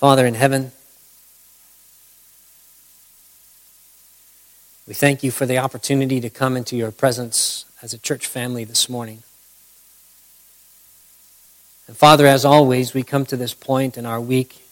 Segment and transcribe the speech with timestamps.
[0.00, 0.72] Father in heaven,
[4.88, 8.64] we thank you for the opportunity to come into your presence as a church family
[8.64, 9.22] this morning.
[11.86, 14.62] And Father, as always, we come to this point in our week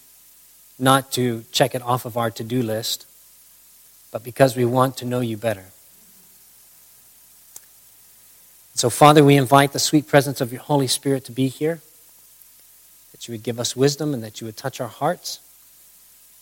[0.79, 3.05] not to check it off of our to do list,
[4.11, 5.67] but because we want to know you better.
[8.73, 11.83] So, Father, we invite the sweet presence of your Holy Spirit to be here,
[13.13, 15.41] that you would give us wisdom and that you would touch our hearts,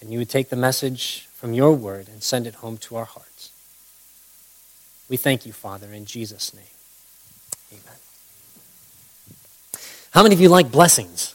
[0.00, 3.04] and you would take the message from your word and send it home to our
[3.04, 3.52] hearts.
[5.08, 6.64] We thank you, Father, in Jesus' name.
[7.72, 7.98] Amen.
[10.10, 11.34] How many of you like blessings?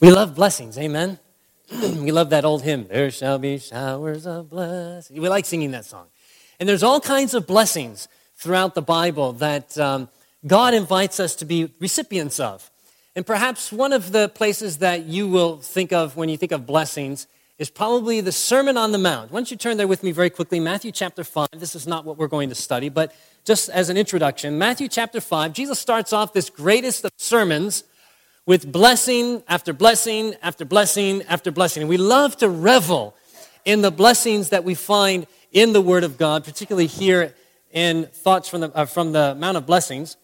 [0.00, 1.18] We love blessings, amen?
[1.72, 5.20] we love that old hymn, There Shall Be Showers of Blessing.
[5.20, 6.06] We like singing that song.
[6.60, 10.08] And there's all kinds of blessings throughout the Bible that um,
[10.46, 12.70] God invites us to be recipients of.
[13.16, 16.66] And perhaps one of the places that you will think of when you think of
[16.66, 17.26] blessings
[17.58, 19.32] is probably the Sermon on the Mount.
[19.32, 20.60] Why don't you turn there with me very quickly?
[20.60, 21.48] Matthew chapter 5.
[21.52, 23.14] This is not what we're going to study, but
[23.46, 27.84] just as an introduction, Matthew chapter 5, Jesus starts off this greatest of sermons
[28.44, 31.84] with blessing after blessing after blessing after blessing.
[31.84, 33.14] And we love to revel
[33.64, 37.34] in the blessings that we find in the Word of God, particularly here
[37.72, 40.18] in thoughts from the, uh, from the Mount of Blessings,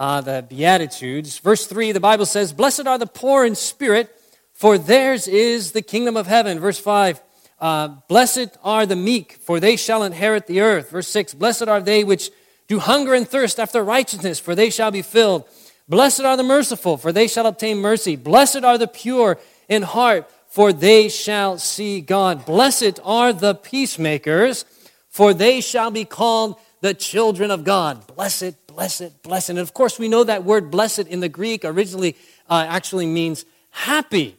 [0.00, 1.38] uh, the Beatitudes.
[1.38, 4.10] Verse 3, the Bible says, Blessed are the poor in spirit,
[4.54, 6.58] for theirs is the kingdom of heaven.
[6.58, 7.20] Verse 5,
[7.60, 10.90] uh, Blessed are the meek, for they shall inherit the earth.
[10.90, 12.30] Verse 6, Blessed are they which
[12.66, 15.44] do hunger and thirst after righteousness, for they shall be filled.
[15.86, 18.16] Blessed are the merciful, for they shall obtain mercy.
[18.16, 22.46] Blessed are the pure in heart, for they shall see God.
[22.46, 24.64] Blessed are the peacemakers,
[25.10, 28.06] for they shall be called the children of God.
[28.14, 29.50] Blessed, blessed, blessed.
[29.50, 32.16] And of course, we know that word blessed in the Greek originally
[32.48, 34.36] uh, actually means happy.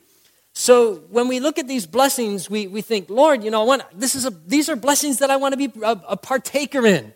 [0.53, 3.83] So when we look at these blessings, we, we think, Lord, you know, I want,
[3.93, 7.13] this is a, these are blessings that I want to be a, a partaker in.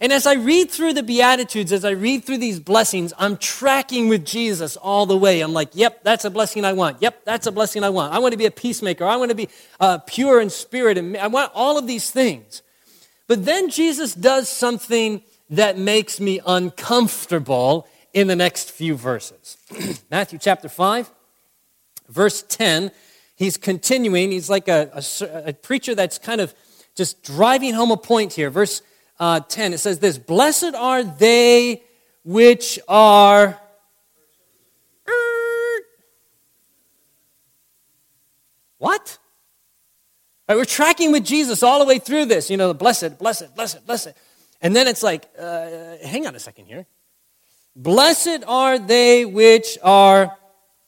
[0.00, 4.08] And as I read through the Beatitudes, as I read through these blessings, I'm tracking
[4.08, 5.40] with Jesus all the way.
[5.42, 7.00] I'm like, yep, that's a blessing I want.
[7.00, 8.12] Yep, that's a blessing I want.
[8.12, 9.04] I want to be a peacemaker.
[9.04, 10.98] I want to be uh, pure in spirit.
[10.98, 12.62] And I want all of these things.
[13.28, 15.22] But then Jesus does something
[15.52, 19.58] that makes me uncomfortable in the next few verses.
[20.10, 21.10] Matthew chapter 5,
[22.08, 22.90] verse 10,
[23.36, 24.30] he's continuing.
[24.30, 26.54] He's like a, a, a, preacher that's kind of
[26.96, 28.48] just driving home a point here.
[28.48, 28.80] Verse
[29.20, 31.82] uh, 10, it says this Blessed are they
[32.24, 33.58] which are.
[38.78, 39.18] What?
[40.48, 42.50] Right, we're tracking with Jesus all the way through this.
[42.50, 44.12] You know, the blessed, blessed, blessed, blessed.
[44.62, 46.86] And then it's like, uh, hang on a second here.
[47.74, 50.38] Blessed are they which are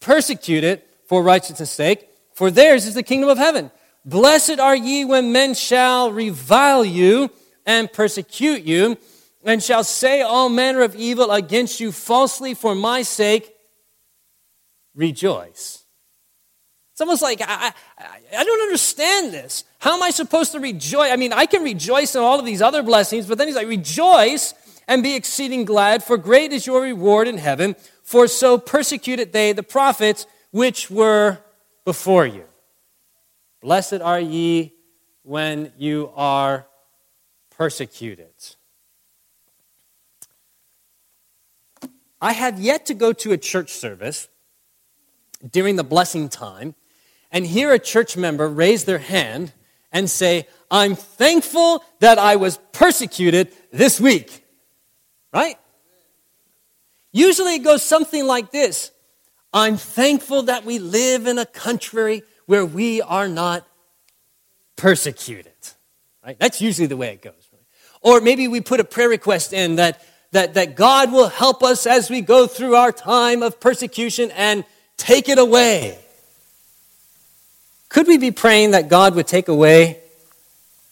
[0.00, 3.70] persecuted for righteousness' sake, for theirs is the kingdom of heaven.
[4.04, 7.30] Blessed are ye when men shall revile you
[7.66, 8.96] and persecute you,
[9.44, 13.54] and shall say all manner of evil against you falsely for my sake.
[14.94, 15.83] Rejoice.
[16.94, 19.65] It's almost like, I, I, I, don't understand this.
[19.81, 21.10] How am I supposed to rejoice?
[21.10, 23.66] I mean, I can rejoice in all of these other blessings, but then he's like,
[23.66, 24.55] rejoice
[24.87, 27.75] and be exceeding glad, for great is your reward in heaven,
[28.05, 31.38] for so persecuted they the prophets which were
[31.84, 32.44] before you.
[33.61, 34.75] Blessed are ye
[35.25, 36.69] when you are
[37.50, 38.55] persecuted.
[42.21, 44.28] I have yet to go to a church service
[45.50, 46.76] during the blessing time
[47.34, 49.52] and hear a church member raise their hand
[49.92, 54.46] and say, I'm thankful that I was persecuted this week.
[55.32, 55.56] Right?
[57.12, 58.92] Usually it goes something like this
[59.52, 63.66] I'm thankful that we live in a country where we are not
[64.76, 65.52] persecuted.
[66.24, 66.38] Right?
[66.38, 67.34] That's usually the way it goes.
[68.00, 71.86] Or maybe we put a prayer request in that, that, that God will help us
[71.86, 74.64] as we go through our time of persecution and
[74.98, 76.03] take it away.
[77.94, 80.00] Could we be praying that God would take away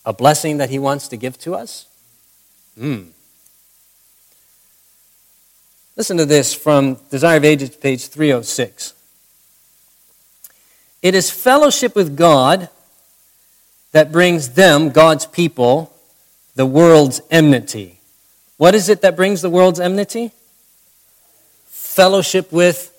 [0.05, 1.87] a blessing that He wants to give to us?
[2.79, 3.07] Hmm.
[5.97, 8.95] Listen to this from Desire of Ages, page 306.
[11.03, 12.69] It is fellowship with God
[13.91, 15.93] that brings them, God's people,
[16.55, 17.99] the world's enmity.
[18.59, 20.31] What is it that brings the world's enmity?
[21.67, 22.92] Fellowship with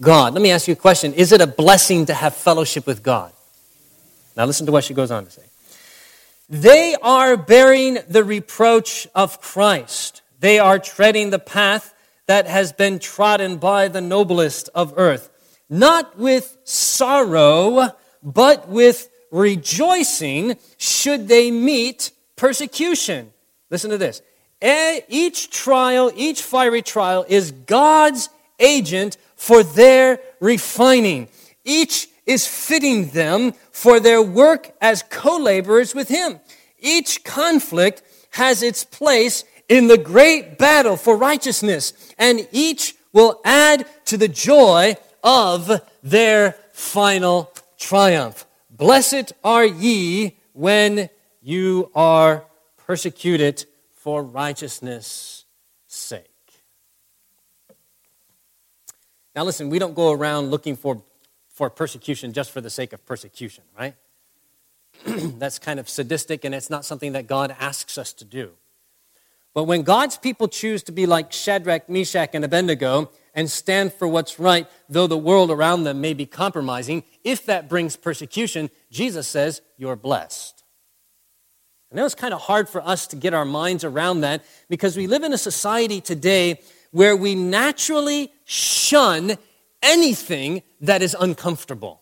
[0.00, 0.32] God.
[0.34, 1.12] Let me ask you a question.
[1.14, 3.32] Is it a blessing to have fellowship with God?
[4.36, 5.42] Now listen to what she goes on to say.
[6.48, 10.22] They are bearing the reproach of Christ.
[10.40, 11.94] They are treading the path
[12.26, 15.30] that has been trodden by the noblest of earth.
[15.72, 17.90] not with sorrow,
[18.22, 23.32] but with rejoicing should they meet persecution.
[23.70, 24.20] Listen to this.
[25.08, 28.28] Each trial, each fiery trial is God's
[28.60, 31.26] agent for their refining.
[31.64, 36.38] Each is fitting them for their work as co laborers with Him.
[36.78, 43.84] Each conflict has its place in the great battle for righteousness, and each will add
[44.04, 44.94] to the joy
[45.24, 45.72] of
[46.04, 48.46] their final triumph.
[48.70, 51.10] Blessed are ye when
[51.40, 52.44] you are
[52.76, 55.46] persecuted for righteousness'
[55.88, 56.28] sake.
[59.34, 61.02] Now, listen, we don't go around looking for,
[61.48, 63.94] for persecution just for the sake of persecution, right?
[65.06, 68.52] That's kind of sadistic, and it's not something that God asks us to do.
[69.54, 74.08] But when God's people choose to be like Shadrach, Meshach, and Abednego and stand for
[74.08, 79.26] what's right, though the world around them may be compromising, if that brings persecution, Jesus
[79.28, 80.62] says, You're blessed.
[81.90, 84.96] And know was kind of hard for us to get our minds around that because
[84.96, 86.58] we live in a society today
[86.92, 89.36] where we naturally shun
[89.82, 92.00] anything that is uncomfortable.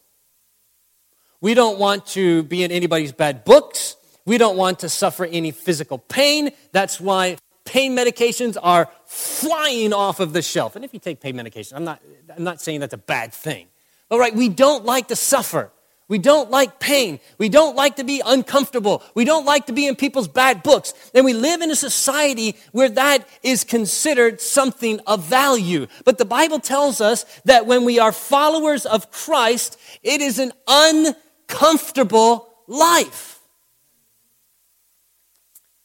[1.41, 3.97] We don't want to be in anybody's bad books.
[4.27, 6.51] We don't want to suffer any physical pain.
[6.73, 10.77] That's why pain medications are flying off of the shelf.
[10.77, 12.03] And if you take pain medication, I'm not,
[12.37, 13.69] I'm not saying that's a bad thing.
[14.11, 15.71] All right, we don't like to suffer.
[16.11, 17.21] We don't like pain.
[17.39, 19.05] We don't like to be uncomfortable.
[19.15, 20.93] We don't like to be in people's bad books.
[21.15, 25.87] And we live in a society where that is considered something of value.
[26.05, 30.53] But the Bible tells us that when we are followers of Christ, it is an
[30.67, 33.39] uncomfortable life.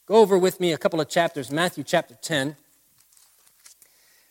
[0.08, 2.56] Go over with me a couple of chapters, Matthew chapter 10.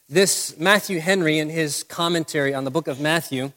[0.09, 3.53] This Matthew Henry, in his commentary on the book of Matthew,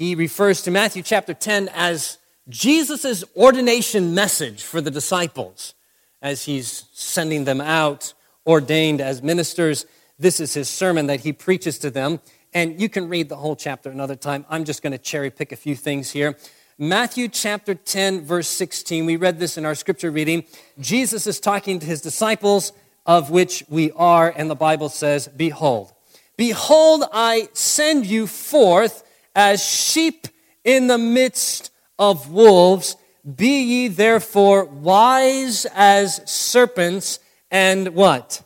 [0.00, 2.16] he refers to Matthew chapter 10 as
[2.48, 5.74] Jesus' ordination message for the disciples
[6.22, 8.14] as he's sending them out,
[8.46, 9.84] ordained as ministers.
[10.18, 12.20] This is his sermon that he preaches to them.
[12.54, 14.46] And you can read the whole chapter another time.
[14.48, 16.34] I'm just going to cherry pick a few things here.
[16.78, 20.44] Matthew chapter 10, verse 16, we read this in our scripture reading.
[20.78, 22.72] Jesus is talking to his disciples,
[23.04, 25.92] of which we are, and the Bible says, Behold,
[26.38, 29.04] behold, I send you forth
[29.34, 30.28] as sheep
[30.64, 32.96] in the midst of wolves.
[33.36, 38.42] Be ye therefore wise as serpents and what?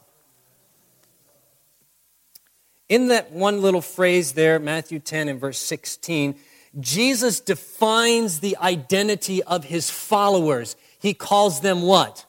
[2.88, 6.34] In that one little phrase there, Matthew 10 and verse 16,
[6.80, 10.76] Jesus defines the identity of his followers.
[10.98, 12.26] He calls them what?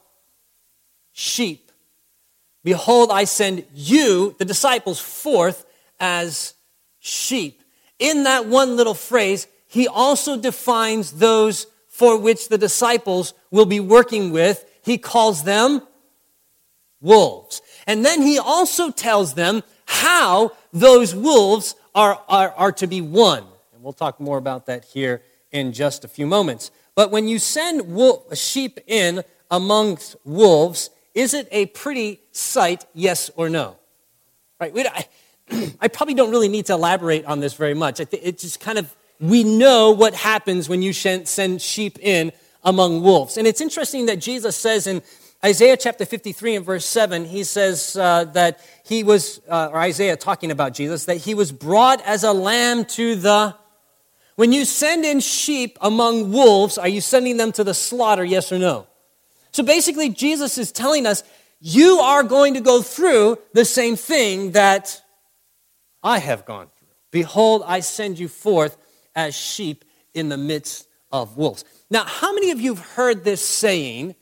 [1.12, 1.70] Sheep.
[2.62, 5.66] Behold, I send you, the disciples, forth
[6.00, 6.54] as
[6.98, 7.62] sheep
[7.98, 13.80] in that one little phrase, he also defines those for which the disciples will be
[13.80, 14.64] working with.
[14.82, 15.82] He calls them
[17.00, 17.62] wolves.
[17.86, 23.44] And then he also tells them how those wolves are, are, are to be won.
[23.72, 25.22] And we'll talk more about that here
[25.52, 26.70] in just a few moments.
[26.94, 33.30] But when you send wolf, sheep in amongst wolves, is it a pretty sight, yes
[33.36, 33.76] or no?
[34.60, 34.72] Right?
[34.72, 34.84] We,
[35.80, 38.00] I probably don't really need to elaborate on this very much.
[38.00, 42.32] It's just kind of, we know what happens when you send sheep in
[42.64, 43.36] among wolves.
[43.36, 45.02] And it's interesting that Jesus says in
[45.44, 50.16] Isaiah chapter 53 and verse 7, he says uh, that he was, uh, or Isaiah
[50.16, 53.54] talking about Jesus, that he was brought as a lamb to the.
[54.34, 58.50] When you send in sheep among wolves, are you sending them to the slaughter, yes
[58.50, 58.86] or no?
[59.52, 61.22] So basically, Jesus is telling us,
[61.60, 65.00] you are going to go through the same thing that
[66.06, 66.86] I have gone through.
[67.10, 68.76] Behold, I send you forth
[69.16, 69.84] as sheep
[70.14, 71.64] in the midst of wolves.
[71.90, 74.14] Now, how many of you have heard this saying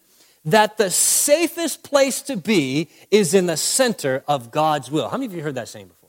[0.46, 5.10] that the safest place to be is in the center of God's will?
[5.10, 6.08] How many of you heard that saying before?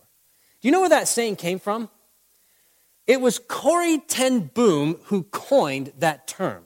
[0.62, 1.90] Do you know where that saying came from?
[3.06, 6.64] It was Corrie Ten Boom who coined that term.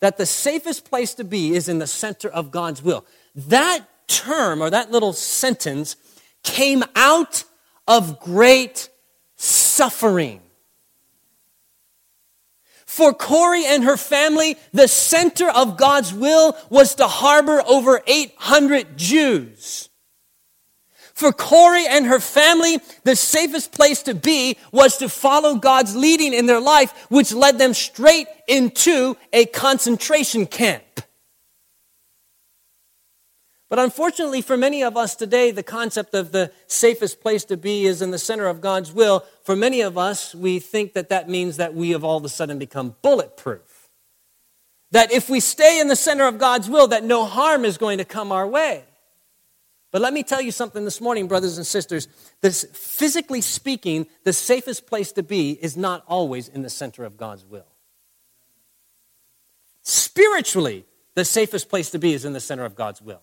[0.00, 3.04] That the safest place to be is in the center of God's will.
[3.34, 5.96] That term or that little sentence
[6.42, 7.44] came out
[7.86, 8.88] of great
[9.36, 10.40] suffering.
[12.84, 18.96] For Corrie and her family, the center of God's will was to harbor over 800
[18.96, 19.90] Jews.
[21.12, 26.34] For Corrie and her family, the safest place to be was to follow God's leading
[26.34, 30.82] in their life, which led them straight into a concentration camp.
[33.68, 37.84] But unfortunately, for many of us today, the concept of the safest place to be
[37.84, 39.24] is in the center of God's will.
[39.42, 42.28] For many of us, we think that that means that we have all of a
[42.28, 43.88] sudden become bulletproof.
[44.92, 47.98] That if we stay in the center of God's will, that no harm is going
[47.98, 48.84] to come our way.
[49.90, 52.06] But let me tell you something this morning, brothers and sisters.
[52.42, 57.16] This, physically speaking, the safest place to be is not always in the center of
[57.16, 57.66] God's will.
[59.82, 63.22] Spiritually, the safest place to be is in the center of God's will.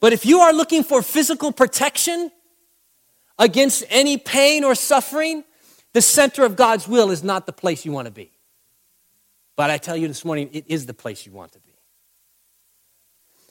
[0.00, 2.30] But if you are looking for physical protection
[3.38, 5.44] against any pain or suffering,
[5.92, 8.32] the center of God's will is not the place you want to be.
[9.56, 11.74] But I tell you this morning, it is the place you want to be.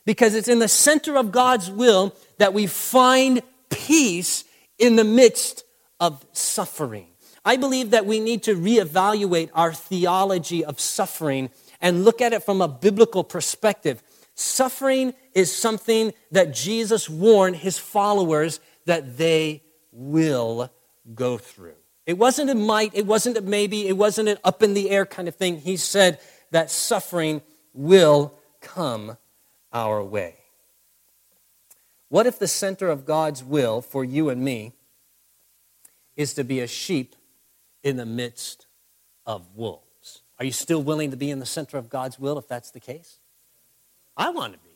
[0.06, 4.44] Because it's in the center of God's will that we find peace
[4.80, 5.64] in the midst
[6.00, 7.08] of suffering.
[7.46, 11.50] I believe that we need to reevaluate our theology of suffering
[11.82, 14.02] and look at it from a biblical perspective.
[14.36, 20.72] Suffering is something that Jesus warned his followers that they will
[21.16, 21.76] go through.
[22.06, 25.06] It wasn't a might, it wasn't a maybe, it wasn't an up in the air
[25.06, 25.62] kind of thing.
[25.62, 26.20] He said
[26.52, 27.42] that suffering
[27.74, 29.18] will come
[29.72, 30.36] our way.
[32.10, 34.74] What if the center of God's will for you and me
[36.16, 37.16] is to be a sheep
[37.84, 38.66] in the midst
[39.26, 40.24] of wolves?
[40.40, 42.80] Are you still willing to be in the center of God's will if that's the
[42.80, 43.20] case?
[44.18, 44.69] I want to be.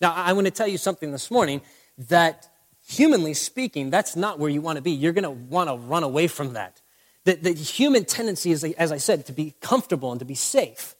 [0.00, 1.60] Now, I want to tell you something this morning
[2.08, 2.48] that,
[2.86, 4.92] humanly speaking, that's not where you want to be.
[4.92, 6.80] You're going to want to run away from that.
[7.24, 10.94] The, the human tendency is, as I said, to be comfortable and to be safe.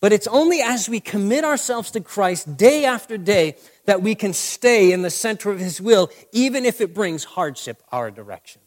[0.00, 4.32] But it's only as we commit ourselves to Christ day after day that we can
[4.32, 8.62] stay in the center of His will, even if it brings hardship our direction.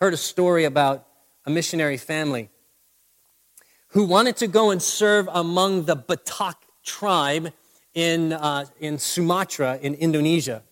[0.00, 1.06] Heard a story about
[1.44, 2.48] a missionary family
[3.88, 6.54] who wanted to go and serve among the Batak
[6.84, 7.52] tribe
[7.94, 10.62] in, uh, in Sumatra in Indonesia.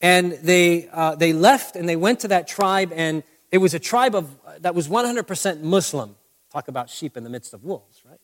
[0.00, 3.78] And they, uh, they left and they went to that tribe, and it was a
[3.78, 6.16] tribe of, that was 100% Muslim.
[6.52, 8.18] Talk about sheep in the midst of wolves, right?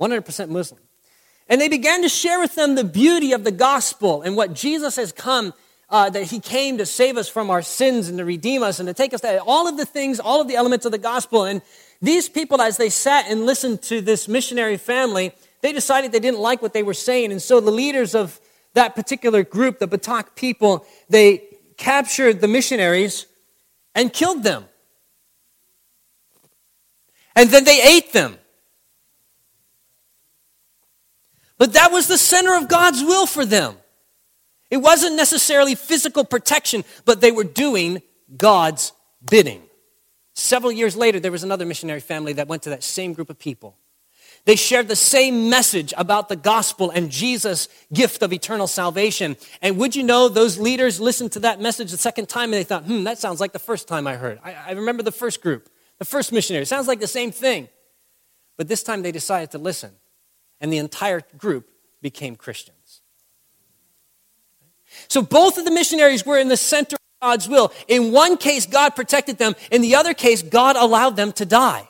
[0.00, 0.80] 100% Muslim.
[1.48, 4.96] And they began to share with them the beauty of the gospel and what Jesus
[4.96, 5.52] has come,
[5.90, 8.88] uh, that he came to save us from our sins and to redeem us and
[8.88, 11.44] to take us to all of the things, all of the elements of the gospel.
[11.44, 11.60] And
[12.04, 16.40] these people, as they sat and listened to this missionary family, they decided they didn't
[16.40, 17.30] like what they were saying.
[17.30, 18.40] And so the leaders of
[18.74, 21.44] that particular group, the Batak people, they
[21.76, 23.26] captured the missionaries
[23.94, 24.64] and killed them.
[27.36, 28.36] And then they ate them.
[31.56, 33.76] But that was the center of God's will for them.
[34.70, 38.02] It wasn't necessarily physical protection, but they were doing
[38.36, 38.92] God's
[39.24, 39.62] bidding.
[40.34, 43.38] Several years later, there was another missionary family that went to that same group of
[43.38, 43.76] people.
[44.46, 49.36] They shared the same message about the gospel and Jesus' gift of eternal salvation.
[49.62, 52.64] And would you know, those leaders listened to that message the second time and they
[52.64, 54.38] thought, hmm, that sounds like the first time I heard.
[54.44, 56.64] I, I remember the first group, the first missionary.
[56.64, 57.68] It sounds like the same thing.
[58.58, 59.92] But this time they decided to listen,
[60.60, 61.70] and the entire group
[62.02, 63.00] became Christians.
[65.08, 67.72] So both of the missionaries were in the center God's will.
[67.88, 69.54] In one case, God protected them.
[69.70, 71.88] In the other case, God allowed them to die.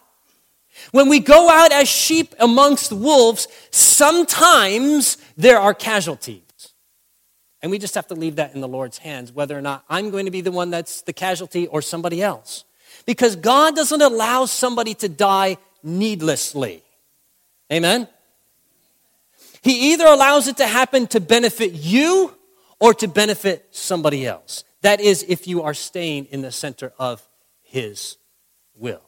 [0.93, 6.43] When we go out as sheep amongst wolves, sometimes there are casualties.
[7.61, 10.11] And we just have to leave that in the Lord's hands, whether or not I'm
[10.11, 12.65] going to be the one that's the casualty or somebody else.
[13.05, 16.85] Because God doesn't allow somebody to die needlessly.
[17.73, 18.07] Amen?
[19.63, 22.37] He either allows it to happen to benefit you
[22.79, 24.63] or to benefit somebody else.
[24.85, 27.27] That is, if you are staying in the center of
[27.63, 28.19] His
[28.75, 29.01] will.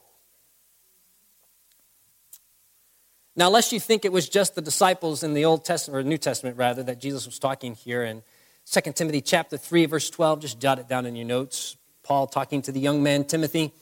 [3.37, 6.17] Now, lest you think it was just the disciples in the Old Testament, or New
[6.17, 8.23] Testament rather, that Jesus was talking here in
[8.73, 11.77] 2 Timothy chapter 3, verse 12, just jot it down in your notes.
[12.03, 13.75] Paul talking to the young man Timothy.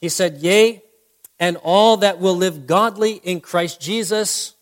[0.00, 0.82] He said, Yea,
[1.38, 4.54] and all that will live godly in Christ Jesus.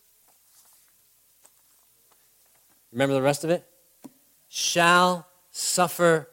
[2.91, 3.65] Remember the rest of it?
[4.49, 6.27] Shall suffer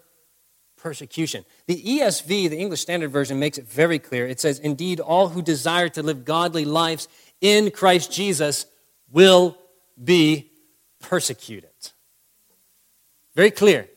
[0.88, 1.44] persecution.
[1.65, 4.25] The ESV, the English Standard Version, makes it very clear.
[4.25, 7.10] It says, Indeed, all who desire to live godly lives
[7.41, 8.67] in Christ Jesus
[9.12, 9.58] will
[10.01, 10.50] be
[11.01, 11.70] persecuted.
[13.36, 13.89] Very clear,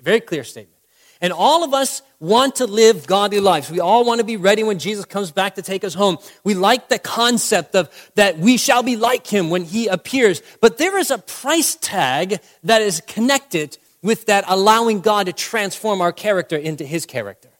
[0.00, 0.78] very clear statement.
[1.20, 3.68] And all of us want to live godly lives.
[3.68, 6.18] We all want to be ready when Jesus comes back to take us home.
[6.44, 10.40] We like the concept of that we shall be like him when he appears.
[10.60, 16.00] But there is a price tag that is connected with that allowing God to transform
[16.00, 17.50] our character into His character.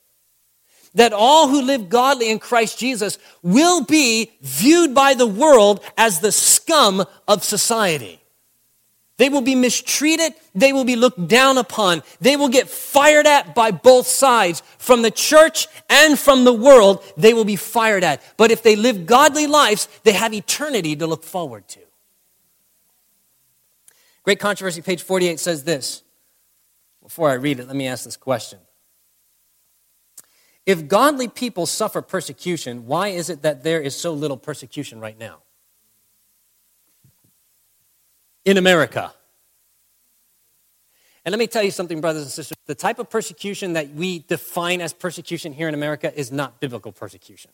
[0.95, 6.19] that all who live godly in Christ Jesus will be viewed by the world as
[6.19, 8.19] the scum of society.
[9.17, 10.33] They will be mistreated.
[10.55, 12.03] They will be looked down upon.
[12.21, 14.63] They will get fired at by both sides.
[14.77, 18.23] From the church and from the world, they will be fired at.
[18.37, 21.81] But if they live godly lives, they have eternity to look forward to.
[24.23, 26.01] Great Controversy, page 48 says this.
[27.09, 28.59] Before I read it, let me ask this question.
[30.65, 35.19] If godly people suffer persecution, why is it that there is so little persecution right
[35.19, 35.41] now?
[38.49, 39.13] in America.
[41.23, 42.57] And let me tell you something, brothers and sisters.
[42.65, 46.91] The type of persecution that we define as persecution here in America is not biblical
[46.91, 47.51] persecution.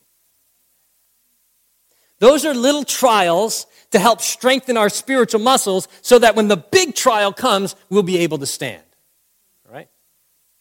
[2.19, 6.95] Those are little trials to help strengthen our spiritual muscles so that when the big
[6.95, 8.84] trial comes, we'll be able to stand.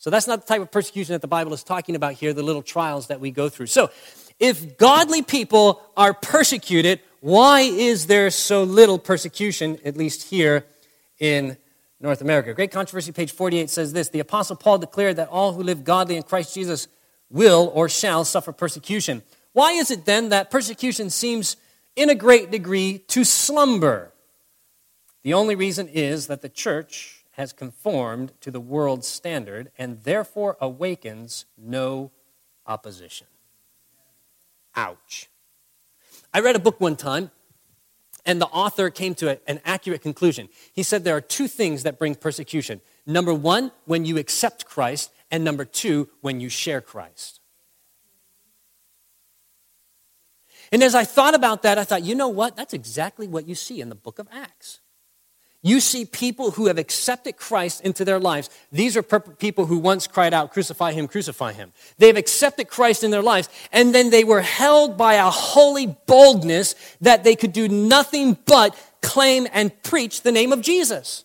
[0.05, 2.43] So that's not the type of persecution that the Bible is talking about here, the
[2.43, 3.69] little trials that we go through.
[3.69, 3.91] So
[4.39, 10.67] if godly people are persecuted, why is there so little persecution, at least here
[11.19, 11.57] in
[12.01, 12.53] North America?
[12.53, 16.19] Great Controversy, page 48 says this The Apostle Paul declared that all who live godly
[16.19, 16.87] in Christ Jesus
[17.31, 19.23] will or shall suffer persecution.
[19.55, 21.57] Why is it then that persecution seems
[21.97, 24.13] in a great degree to slumber?
[25.23, 30.57] The only reason is that the church has conformed to the world's standard and therefore
[30.61, 32.11] awakens no
[32.67, 33.27] opposition.
[34.77, 35.29] Ouch.
[36.33, 37.31] I read a book one time,
[38.27, 40.49] and the author came to an accurate conclusion.
[40.73, 45.13] He said there are two things that bring persecution number one, when you accept Christ,
[45.31, 47.41] and number two, when you share Christ.
[50.73, 52.57] And as I thought about that, I thought, you know what?
[52.57, 54.81] That's exactly what you see in the book of Acts.
[55.67, 58.51] You see people who have accepted Christ into their lives.
[58.71, 61.73] These are people who once cried out, Crucify him, crucify him.
[61.97, 66.75] They've accepted Christ in their lives, and then they were held by a holy boldness
[67.01, 71.25] that they could do nothing but claim and preach the name of Jesus.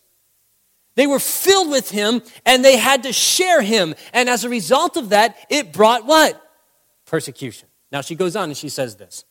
[0.95, 3.93] They were filled with him, and they had to share him.
[4.13, 6.41] And as a result of that, it brought what?
[7.05, 7.67] Persecution.
[7.91, 9.25] Now she goes on and she says this.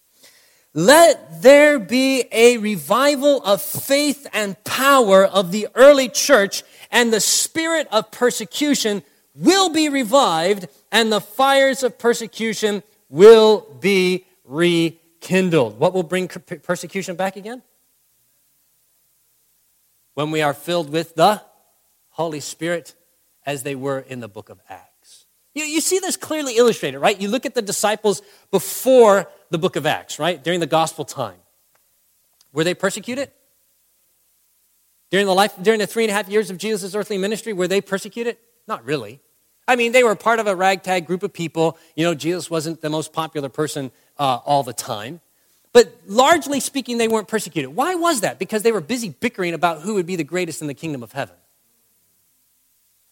[0.78, 6.62] Let there be a revival of faith and power of the early church,
[6.92, 9.02] and the spirit of persecution
[9.34, 15.80] will be revived, and the fires of persecution will be rekindled.
[15.80, 17.60] What will bring persecution back again?
[20.14, 21.42] When we are filled with the
[22.10, 22.94] Holy Spirit,
[23.44, 25.24] as they were in the book of Acts.
[25.54, 27.20] You, you see this clearly illustrated, right?
[27.20, 30.42] You look at the disciples before the book of Acts, right?
[30.42, 31.38] During the gospel time.
[32.52, 33.30] Were they persecuted?
[35.10, 37.68] During the life, during the three and a half years of Jesus' earthly ministry, were
[37.68, 38.36] they persecuted?
[38.66, 39.20] Not really.
[39.66, 41.78] I mean, they were part of a ragtag group of people.
[41.94, 45.20] You know, Jesus wasn't the most popular person uh, all the time.
[45.72, 47.74] But largely speaking, they weren't persecuted.
[47.74, 48.38] Why was that?
[48.38, 51.12] Because they were busy bickering about who would be the greatest in the kingdom of
[51.12, 51.36] heaven.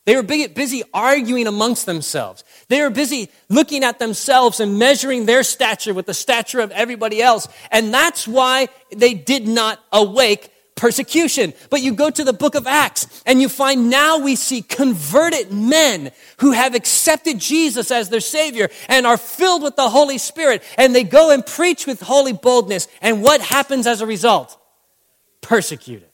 [0.07, 2.45] They were busy arguing amongst themselves.
[2.69, 7.21] They were busy looking at themselves and measuring their stature with the stature of everybody
[7.21, 7.49] else.
[7.73, 11.55] And that's why they did not awake persecution.
[11.71, 15.51] But you go to the book of Acts and you find now we see converted
[15.53, 20.63] men who have accepted Jesus as their Savior and are filled with the Holy Spirit.
[20.79, 22.87] And they go and preach with holy boldness.
[23.03, 24.57] And what happens as a result?
[25.41, 26.11] Persecuted.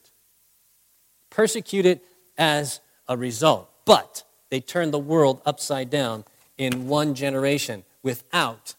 [1.29, 2.01] Persecuted
[2.39, 3.69] as a result.
[3.85, 6.25] But they turned the world upside down
[6.57, 8.75] in one generation without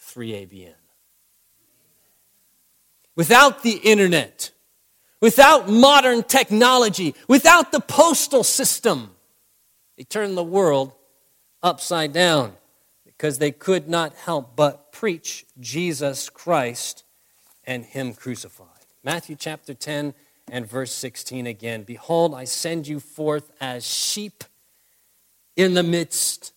[0.00, 0.74] 3ABN.
[3.16, 4.50] Without the internet,
[5.20, 9.10] without modern technology, without the postal system,
[9.96, 10.94] they turned the world
[11.62, 12.54] upside down
[13.04, 17.04] because they could not help but preach Jesus Christ
[17.64, 18.66] and Him crucified.
[19.04, 20.14] Matthew chapter 10
[20.50, 24.44] and verse 16 again Behold, I send you forth as sheep
[25.56, 26.52] in the midst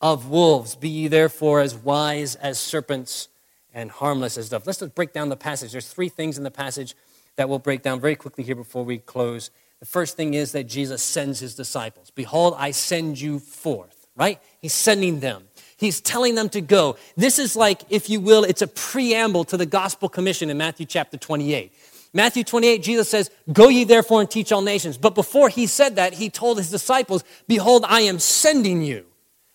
[0.00, 0.74] of wolves.
[0.76, 3.28] Be ye therefore as wise as serpents
[3.72, 4.66] and harmless as doves.
[4.66, 5.72] Let's just break down the passage.
[5.72, 6.94] There's three things in the passage
[7.36, 9.50] that we'll break down very quickly here before we close.
[9.78, 12.10] The first thing is that Jesus sends his disciples.
[12.10, 14.40] Behold, I send you forth, right?
[14.60, 15.44] He's sending them.
[15.76, 16.96] He's telling them to go.
[17.16, 20.84] This is like, if you will, it's a preamble to the gospel commission in Matthew
[20.84, 21.72] chapter 28.
[22.12, 24.98] Matthew 28, Jesus says, Go ye therefore and teach all nations.
[24.98, 29.06] But before he said that, he told his disciples, Behold, I am sending you.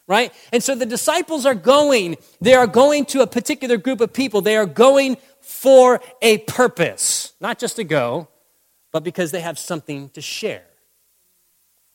[0.08, 0.32] Right?
[0.54, 4.42] And so the disciples are going, they are going to a particular group of people.
[4.42, 8.28] They are going for a purpose, not just to go,
[8.92, 10.64] but because they have something to share.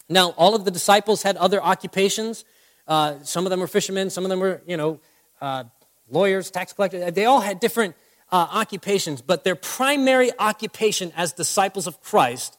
[0.09, 2.45] Now, all of the disciples had other occupations.
[2.87, 4.99] Uh, some of them were fishermen, some of them were, you know,
[5.41, 5.65] uh,
[6.11, 7.13] lawyers, tax collectors.
[7.13, 7.95] They all had different
[8.33, 12.57] uh, occupations, but their primary occupation as disciples of Christ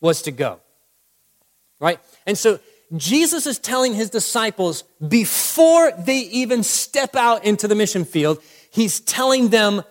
[0.00, 0.60] was to go.
[1.80, 2.00] Right?
[2.26, 2.60] And so
[2.96, 9.00] Jesus is telling his disciples before they even step out into the mission field, he's
[9.00, 9.82] telling them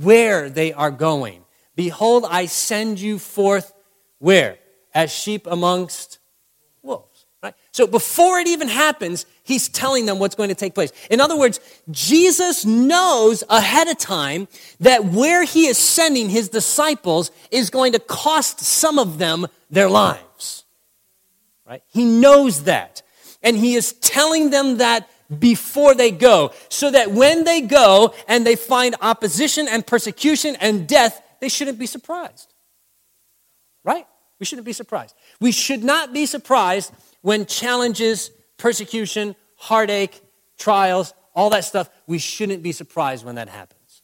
[0.00, 1.44] where they are going.
[1.76, 3.72] Behold, I send you forth
[4.18, 4.58] where?
[4.94, 6.19] As sheep amongst.
[7.42, 7.54] Right?
[7.72, 10.92] So before it even happens, he's telling them what's going to take place.
[11.10, 11.58] In other words,
[11.90, 14.46] Jesus knows ahead of time
[14.80, 19.88] that where he is sending his disciples is going to cost some of them their
[19.88, 20.64] lives.
[21.66, 21.82] Right?
[21.88, 23.00] He knows that.
[23.42, 28.44] And he is telling them that before they go, so that when they go and
[28.44, 32.52] they find opposition and persecution and death, they shouldn't be surprised.
[33.82, 34.06] Right?
[34.38, 35.14] We shouldn't be surprised.
[35.40, 40.20] We should not be surprised when challenges, persecution, heartache,
[40.58, 44.02] trials, all that stuff, we shouldn't be surprised when that happens.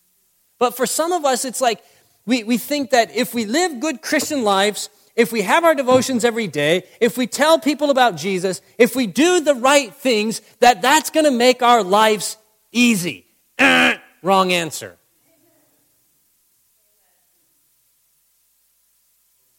[0.58, 1.82] But for some of us, it's like
[2.24, 6.24] we, we think that if we live good Christian lives, if we have our devotions
[6.24, 10.82] every day, if we tell people about Jesus, if we do the right things, that
[10.82, 12.36] that's going to make our lives
[12.72, 13.26] easy.
[14.22, 14.96] wrong answer.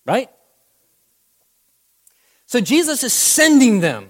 [0.05, 0.29] Right?
[2.47, 4.07] So Jesus is sending them.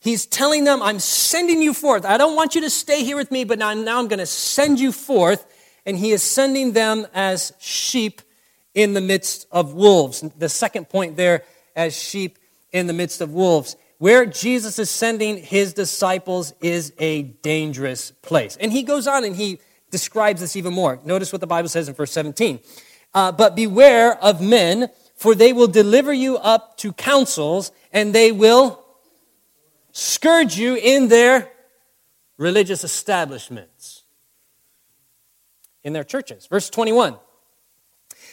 [0.00, 2.04] He's telling them, I'm sending you forth.
[2.04, 4.26] I don't want you to stay here with me, but now, now I'm going to
[4.26, 5.46] send you forth.
[5.86, 8.22] And he is sending them as sheep
[8.74, 10.20] in the midst of wolves.
[10.36, 11.44] The second point there,
[11.74, 12.38] as sheep
[12.72, 13.76] in the midst of wolves.
[13.98, 18.56] Where Jesus is sending his disciples is a dangerous place.
[18.60, 21.00] And he goes on and he describes this even more.
[21.04, 22.60] Notice what the Bible says in verse 17.
[23.14, 28.30] Uh, but beware of men, for they will deliver you up to councils, and they
[28.30, 28.84] will
[29.92, 31.50] scourge you in their
[32.38, 34.04] religious establishments,
[35.82, 36.46] in their churches.
[36.46, 37.16] Verse 21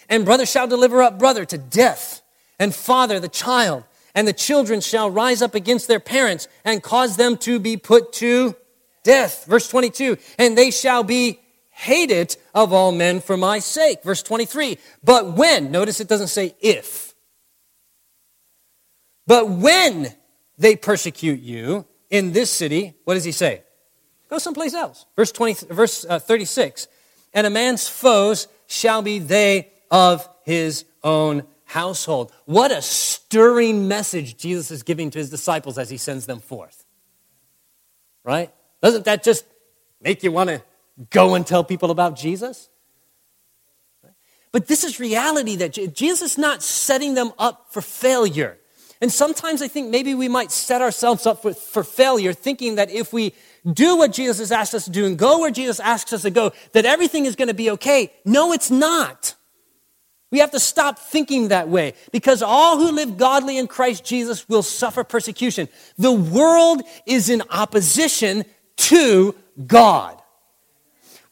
[0.09, 2.21] and brother shall deliver up brother to death,
[2.59, 7.17] and father the child, and the children shall rise up against their parents and cause
[7.17, 8.55] them to be put to
[9.03, 9.45] death.
[9.45, 11.39] Verse 22 And they shall be
[11.73, 14.03] hated of all men for my sake.
[14.03, 17.13] Verse 23 But when, notice it doesn't say if,
[19.27, 20.13] but when
[20.57, 23.63] they persecute you in this city, what does he say?
[24.29, 25.05] Go someplace else.
[25.15, 26.87] Verse 20, verse uh, 36.
[27.33, 32.31] And a man's foes shall be they of his own household.
[32.45, 36.85] What a stirring message Jesus is giving to his disciples as he sends them forth.
[38.23, 38.53] Right?
[38.81, 39.45] Doesn't that just
[40.01, 40.61] make you want to
[41.09, 42.69] go and tell people about Jesus?
[44.51, 48.57] But this is reality that Jesus is not setting them up for failure.
[49.01, 52.89] And sometimes I think maybe we might set ourselves up for, for failure, thinking that
[52.89, 53.33] if we
[53.69, 56.29] do what Jesus has asked us to do and go where Jesus asks us to
[56.29, 58.13] go, that everything is going to be okay.
[58.23, 59.35] No, it's not.
[60.31, 64.47] We have to stop thinking that way because all who live godly in Christ Jesus
[64.47, 65.67] will suffer persecution.
[65.97, 68.45] The world is in opposition
[68.77, 69.35] to
[69.67, 70.22] God.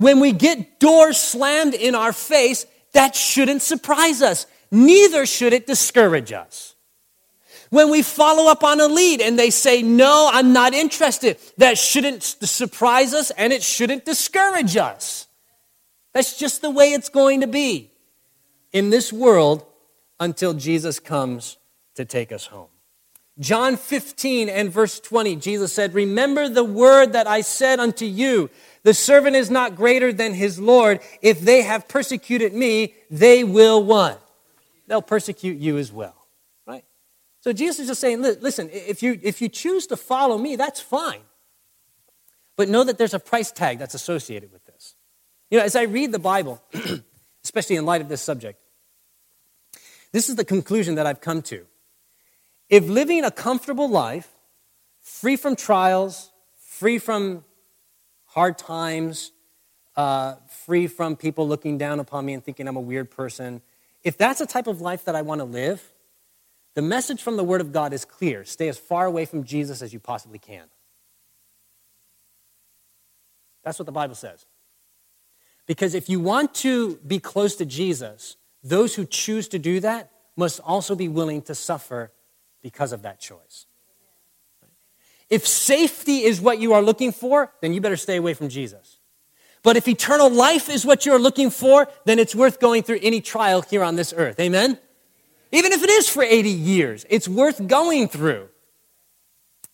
[0.01, 4.47] When we get doors slammed in our face, that shouldn't surprise us.
[4.71, 6.73] Neither should it discourage us.
[7.69, 11.77] When we follow up on a lead and they say, No, I'm not interested, that
[11.77, 15.27] shouldn't surprise us and it shouldn't discourage us.
[16.13, 17.91] That's just the way it's going to be
[18.71, 19.63] in this world
[20.19, 21.57] until Jesus comes
[21.93, 22.69] to take us home.
[23.39, 28.49] John 15 and verse 20, Jesus said, Remember the word that I said unto you.
[28.83, 31.01] The servant is not greater than his Lord.
[31.21, 34.21] If they have persecuted me, they will what?
[34.87, 36.15] They'll persecute you as well.
[36.65, 36.83] Right?
[37.41, 40.79] So Jesus is just saying, listen, if you, if you choose to follow me, that's
[40.79, 41.21] fine.
[42.55, 44.95] But know that there's a price tag that's associated with this.
[45.49, 46.61] You know, as I read the Bible,
[47.43, 48.59] especially in light of this subject,
[50.11, 51.65] this is the conclusion that I've come to.
[52.69, 54.29] If living a comfortable life,
[55.01, 57.43] free from trials, free from
[58.31, 59.33] hard times,
[59.97, 63.61] uh, free from people looking down upon me and thinking I'm a weird person,
[64.03, 65.91] if that's the type of life that I want to live,
[66.73, 69.81] the message from the Word of God is clear stay as far away from Jesus
[69.81, 70.63] as you possibly can.
[73.63, 74.45] That's what the Bible says.
[75.67, 80.09] Because if you want to be close to Jesus, those who choose to do that
[80.37, 82.11] must also be willing to suffer
[82.63, 83.65] because of that choice.
[85.31, 88.99] If safety is what you are looking for, then you better stay away from Jesus.
[89.63, 93.21] But if eternal life is what you're looking for, then it's worth going through any
[93.21, 94.39] trial here on this earth.
[94.41, 94.77] Amen?
[95.53, 98.49] Even if it is for 80 years, it's worth going through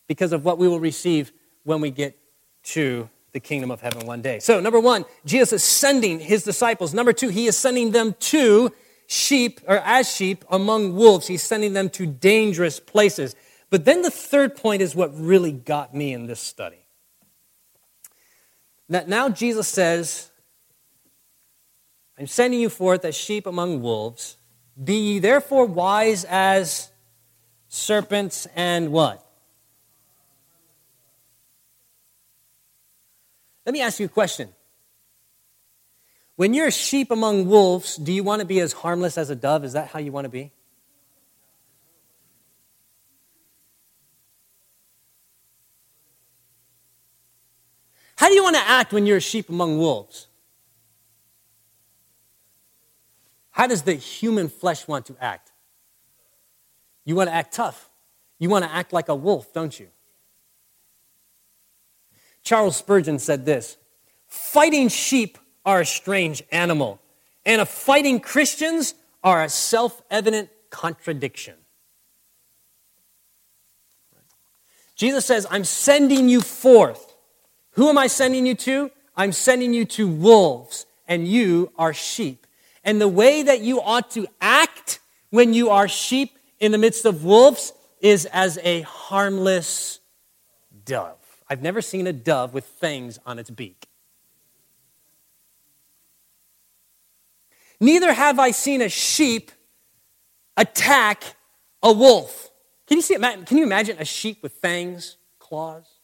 [0.06, 1.32] because of what we will receive
[1.64, 2.16] when we get
[2.62, 4.38] to the kingdom of heaven one day.
[4.38, 6.94] So, number one, Jesus is sending his disciples.
[6.94, 8.72] Number two, he is sending them to
[9.08, 11.26] sheep, or as sheep among wolves.
[11.26, 13.34] He's sending them to dangerous places.
[13.70, 16.86] But then the third point is what really got me in this study.
[18.88, 20.30] That now Jesus says,
[22.18, 24.36] I'm sending you forth as sheep among wolves.
[24.82, 26.90] Be ye therefore wise as
[27.68, 29.24] serpents and what?
[33.66, 34.48] Let me ask you a question.
[36.36, 39.36] When you're a sheep among wolves, do you want to be as harmless as a
[39.36, 39.64] dove?
[39.64, 40.52] Is that how you want to be?
[48.18, 50.26] How do you want to act when you're a sheep among wolves?
[53.52, 55.52] How does the human flesh want to act?
[57.04, 57.88] You want to act tough.
[58.40, 59.86] You want to act like a wolf, don't you?
[62.42, 63.76] Charles Spurgeon said this
[64.26, 67.00] Fighting sheep are a strange animal,
[67.46, 71.54] and a fighting Christians are a self evident contradiction.
[74.96, 77.07] Jesus says, I'm sending you forth.
[77.78, 78.90] Who am I sending you to?
[79.16, 82.44] I'm sending you to wolves, and you are sheep.
[82.82, 84.98] And the way that you ought to act
[85.30, 90.00] when you are sheep in the midst of wolves is as a harmless
[90.84, 91.20] dove.
[91.48, 93.86] I've never seen a dove with fangs on its beak.
[97.78, 99.52] Neither have I seen a sheep
[100.56, 101.22] attack
[101.80, 102.50] a wolf.
[102.88, 103.14] Can you see?
[103.14, 105.97] Can you imagine a sheep with fangs, claws?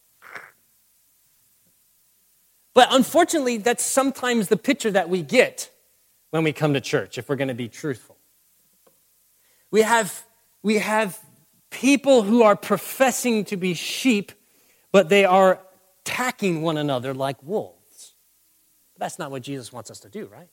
[2.74, 5.70] But unfortunately, that's sometimes the picture that we get
[6.30, 8.16] when we come to church, if we're going to be truthful.
[9.70, 10.24] We have,
[10.62, 11.18] we have
[11.70, 14.32] people who are professing to be sheep
[14.94, 15.58] but they are
[16.02, 18.14] attacking one another like wolves.
[18.96, 20.48] That's not what Jesus wants us to do, right?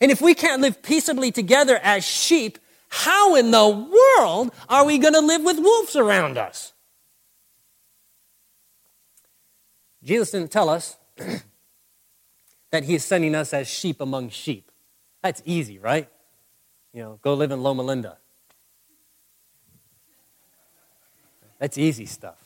[0.00, 4.96] And if we can't live peaceably together as sheep, how in the world are we
[4.96, 6.72] going to live with wolves around us?
[10.04, 10.96] Jesus didn't tell us
[12.70, 14.70] that he is sending us as sheep among sheep.
[15.22, 16.08] That's easy, right?
[16.92, 18.18] You know, go live in Loma Linda.
[21.58, 22.38] That's easy stuff.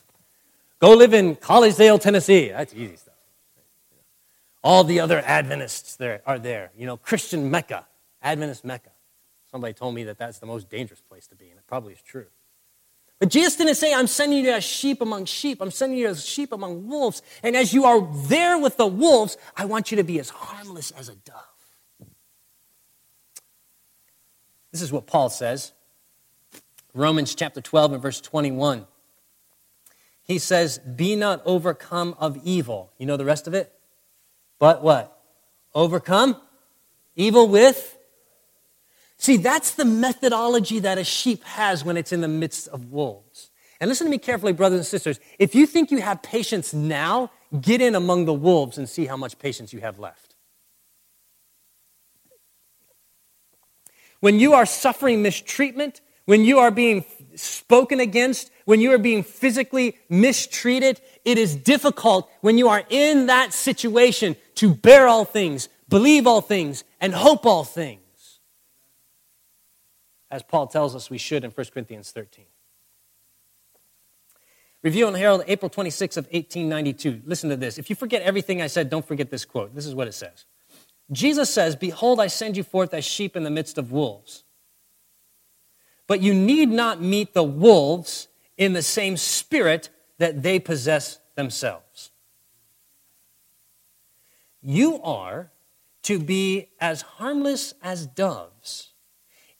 [0.79, 2.49] Go live in Collegedale, Tennessee.
[2.49, 3.15] That's easy stuff.
[4.63, 6.71] All the other Adventists there are there.
[6.77, 7.85] You know, Christian Mecca,
[8.21, 8.91] Adventist Mecca.
[9.51, 12.01] Somebody told me that that's the most dangerous place to be, and it probably is
[12.01, 12.27] true.
[13.19, 15.61] But Jesus didn't say, I'm sending you as sheep among sheep.
[15.61, 17.21] I'm sending you as sheep among wolves.
[17.43, 20.91] And as you are there with the wolves, I want you to be as harmless
[20.91, 21.35] as a dove.
[24.71, 25.73] This is what Paul says.
[26.93, 28.87] Romans chapter 12 and verse 21
[30.29, 32.93] he says, Be not overcome of evil.
[32.99, 33.73] You know the rest of it?
[34.59, 35.19] But what?
[35.73, 36.39] Overcome
[37.15, 37.97] evil with?
[39.19, 43.51] See, that's the methodology that a sheep has when it's in the midst of wolves.
[43.81, 45.19] And listen to me carefully, brothers and sisters.
[45.37, 47.29] If you think you have patience now,
[47.59, 50.35] get in among the wolves and see how much patience you have left.
[54.21, 57.03] When you are suffering mistreatment, when you are being
[57.35, 63.25] spoken against, when you are being physically mistreated, it is difficult when you are in
[63.25, 67.98] that situation to bear all things, believe all things, and hope all things.
[70.31, 72.45] As Paul tells us we should in 1 Corinthians 13.
[74.81, 77.23] Review and Herald, April 26 of 1892.
[77.25, 77.77] Listen to this.
[77.77, 79.75] If you forget everything I said, don't forget this quote.
[79.75, 80.45] This is what it says.
[81.11, 84.43] Jesus says, Behold, I send you forth as sheep in the midst of wolves.
[86.07, 92.11] But you need not meet the wolves in the same spirit that they possess themselves.
[94.61, 95.51] You are
[96.03, 98.93] to be as harmless as doves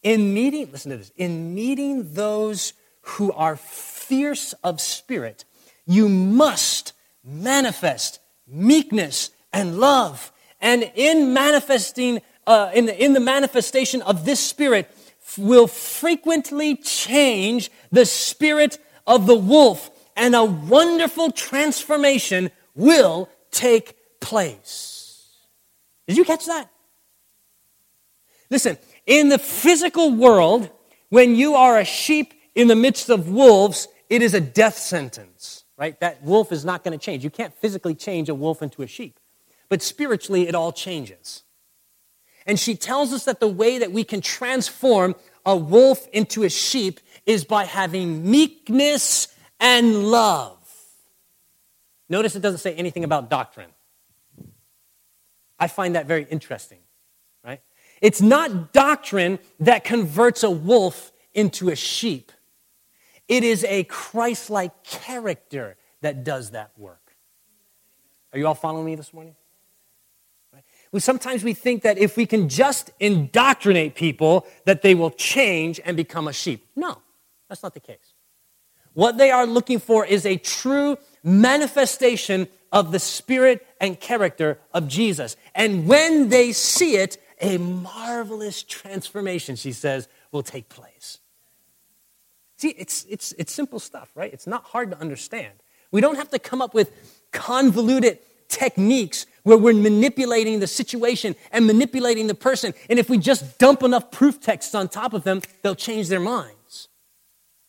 [0.04, 5.46] in meeting, listen to this, in meeting those who are fierce of spirit,
[5.86, 10.32] you must manifest meekness and love.
[10.62, 14.92] And in manifesting, uh, in, the, in the manifestation of this spirit,
[15.38, 25.28] will frequently change the spirit of the wolf, and a wonderful transformation will take place.
[26.08, 26.70] Did you catch that?
[28.50, 28.78] Listen,
[29.10, 30.70] in the physical world,
[31.10, 35.66] when you are a sheep in the midst of wolves, it is a death sentence,
[35.78, 36.00] right?
[36.00, 37.24] That wolf is not going to change.
[37.24, 39.20] You can't physically change a wolf into a sheep.
[39.68, 41.42] But spiritually, it all changes.
[42.46, 46.50] And she tells us that the way that we can transform a wolf into a
[46.50, 49.28] sheep is by having meekness
[49.60, 50.58] and love.
[52.10, 53.72] Notice it doesn't say anything about doctrine.
[55.60, 56.80] I find that very interesting?
[58.02, 62.32] It's not doctrine that converts a wolf into a sheep.
[63.28, 67.16] It is a Christ like character that does that work.
[68.34, 69.36] Are you all following me this morning?
[70.54, 70.64] Right?
[70.92, 75.80] We, sometimes we think that if we can just indoctrinate people, that they will change
[75.84, 76.66] and become a sheep.
[76.76, 76.98] No,
[77.48, 78.14] that's not the case.
[78.94, 84.88] What they are looking for is a true manifestation of the spirit and character of
[84.88, 85.36] Jesus.
[85.56, 91.20] And when they see it, a marvelous transformation, she says, will take place.
[92.58, 94.32] See, it's, it's, it's simple stuff, right?
[94.34, 95.54] It's not hard to understand.
[95.92, 96.92] We don't have to come up with
[97.32, 102.74] convoluted techniques where we're manipulating the situation and manipulating the person.
[102.90, 106.20] And if we just dump enough proof texts on top of them, they'll change their
[106.20, 106.90] minds.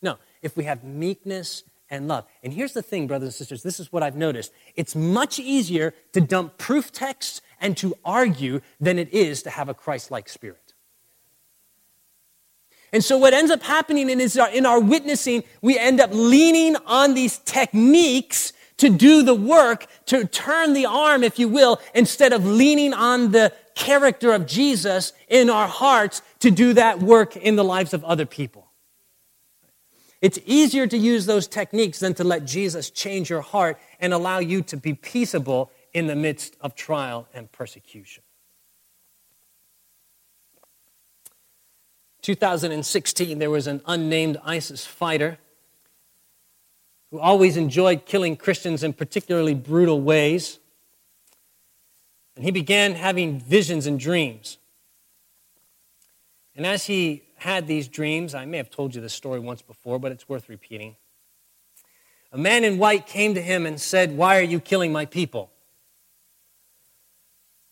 [0.01, 2.25] No, if we have meekness and love.
[2.41, 4.51] And here's the thing, brothers and sisters this is what I've noticed.
[4.75, 9.69] It's much easier to dump proof texts and to argue than it is to have
[9.69, 10.73] a Christ like spirit.
[12.93, 17.37] And so, what ends up happening in our witnessing, we end up leaning on these
[17.39, 22.93] techniques to do the work, to turn the arm, if you will, instead of leaning
[22.93, 27.93] on the character of Jesus in our hearts to do that work in the lives
[27.93, 28.60] of other people.
[30.21, 34.37] It's easier to use those techniques than to let Jesus change your heart and allow
[34.39, 38.23] you to be peaceable in the midst of trial and persecution.
[42.21, 45.39] 2016, there was an unnamed ISIS fighter
[47.09, 50.59] who always enjoyed killing Christians in particularly brutal ways.
[52.35, 54.59] And he began having visions and dreams.
[56.55, 58.35] And as he had these dreams.
[58.35, 60.95] I may have told you this story once before, but it's worth repeating.
[62.31, 65.51] A man in white came to him and said, Why are you killing my people?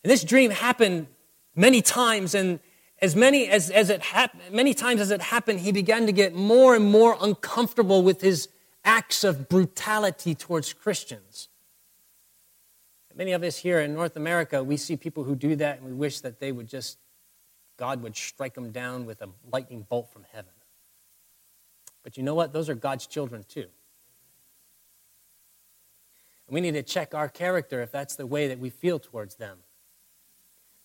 [0.02, 1.06] And this dream happened
[1.54, 2.58] many times, and
[3.00, 6.34] as many as, as it hap- many times as it happened, he began to get
[6.34, 8.48] more and more uncomfortable with his
[8.84, 11.48] acts of brutality towards Christians.
[13.14, 15.92] Many of us here in North America, we see people who do that and we
[15.92, 16.98] wish that they would just
[17.80, 20.52] God would strike them down with a lightning bolt from heaven.
[22.02, 22.52] But you know what?
[22.52, 23.68] Those are God's children too.
[26.46, 29.36] And we need to check our character if that's the way that we feel towards
[29.36, 29.60] them.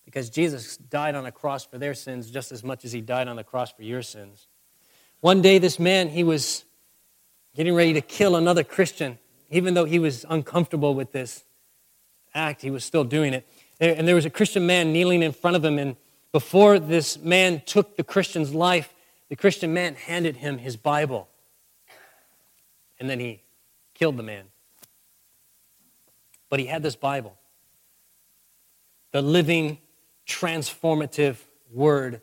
[0.05, 3.27] Because Jesus died on a cross for their sins just as much as he died
[3.27, 4.47] on the cross for your sins.
[5.19, 6.63] One day, this man, he was
[7.55, 9.19] getting ready to kill another Christian.
[9.49, 11.43] Even though he was uncomfortable with this
[12.34, 13.45] act, he was still doing it.
[13.81, 15.97] And there was a Christian man kneeling in front of him, and
[16.36, 18.93] before this man took the Christian's life,
[19.30, 21.30] the Christian man handed him his Bible.
[23.00, 23.41] And then he
[23.93, 24.43] killed the man.
[26.50, 27.38] But he had this Bible
[29.13, 29.78] the living,
[30.28, 31.38] transformative
[31.71, 32.19] Word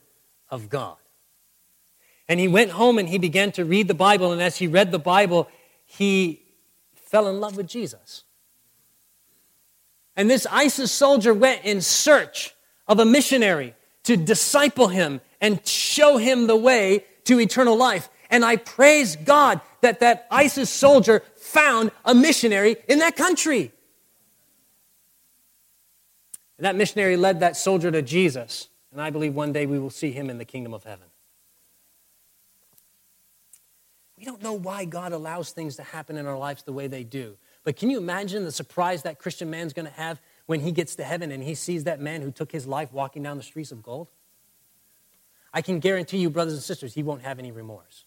[0.51, 0.98] of God.
[2.29, 4.31] And he went home and he began to read the Bible.
[4.31, 5.48] And as he read the Bible,
[5.87, 6.42] he
[6.92, 8.25] fell in love with Jesus.
[10.14, 12.55] And this ISIS soldier went in search
[12.87, 18.09] of a missionary to disciple him and show him the way to eternal life.
[18.31, 23.73] And I praise God that that ISIS soldier found a missionary in that country.
[26.59, 28.69] And that missionary led that soldier to Jesus.
[28.93, 31.07] And I believe one day we will see him in the kingdom of heaven.
[34.17, 37.03] We don't know why God allows things to happen in our lives the way they
[37.03, 37.37] do.
[37.65, 40.96] But can you imagine the surprise that Christian man's going to have when he gets
[40.96, 43.72] to heaven and he sees that man who took his life walking down the streets
[43.72, 44.09] of gold?
[45.52, 48.05] I can guarantee you, brothers and sisters, he won't have any remorse.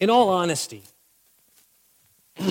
[0.00, 0.82] In all honesty,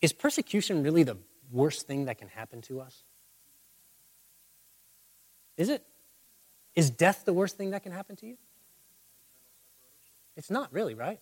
[0.00, 1.18] is persecution really the
[1.52, 3.04] worst thing that can happen to us?
[5.58, 5.84] Is it?
[6.74, 8.38] Is death the worst thing that can happen to you?
[10.38, 11.20] It's not really, right?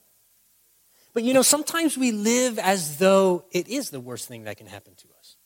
[1.15, 4.67] But you know, sometimes we live as though it is the worst thing that can
[4.67, 5.37] happen to us.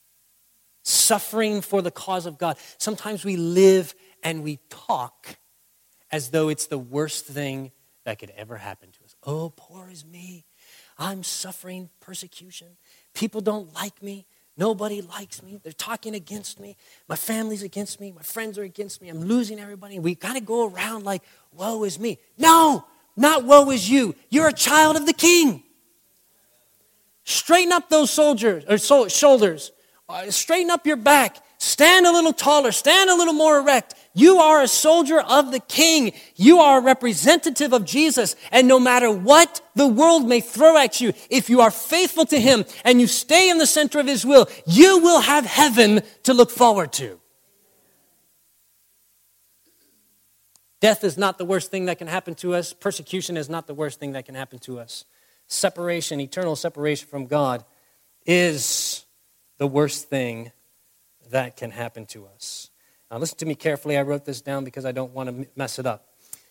[0.83, 2.59] Suffering for the cause of God.
[2.79, 3.95] Sometimes we live
[4.25, 5.39] and we talk
[6.11, 7.71] as though it's the worst thing
[8.05, 9.15] that could ever happen to us.
[9.23, 10.45] Oh, poor is me.
[10.99, 12.77] I'm suffering persecution.
[13.15, 14.27] People don't like me.
[14.57, 15.61] Nobody likes me.
[15.63, 16.77] They're talking against me.
[17.09, 18.11] My family's against me.
[18.11, 19.09] My friends are against me.
[19.09, 20.01] I'm losing everybody.
[20.01, 22.19] We got to go around like, woe is me.
[22.37, 22.85] No,
[23.21, 24.15] not woe is you.
[24.31, 25.63] You're a child of the king.
[27.25, 29.73] Straighten up those soldiers or so, shoulders.
[30.09, 31.37] Uh, straighten up your back.
[31.59, 33.95] Stand a little taller, stand a little more erect.
[34.15, 36.13] You are a soldier of the king.
[36.35, 38.35] You are a representative of Jesus.
[38.51, 42.41] And no matter what the world may throw at you, if you are faithful to
[42.41, 46.33] him and you stay in the center of his will, you will have heaven to
[46.33, 47.20] look forward to.
[50.81, 52.73] Death is not the worst thing that can happen to us.
[52.73, 55.05] Persecution is not the worst thing that can happen to us.
[55.47, 57.65] Separation, eternal separation from God,
[58.25, 59.05] is
[59.59, 60.53] the worst thing
[61.31, 62.71] that can happen to us.
[63.11, 63.99] Now, listen to me carefully.
[63.99, 66.07] I wrote this down because I don't want to mess it up.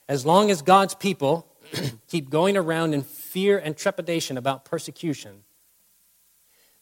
[0.07, 1.47] As long as God's people
[2.07, 5.43] keep going around in fear and trepidation about persecution,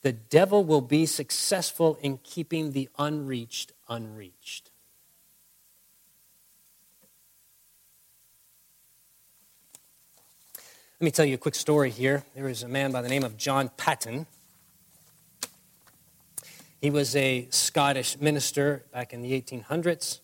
[0.01, 4.71] the devil will be successful in keeping the unreached unreached.
[10.99, 12.23] Let me tell you a quick story here.
[12.33, 14.25] There was a man by the name of John Paton.
[16.81, 20.21] He was a Scottish minister back in the 1800s,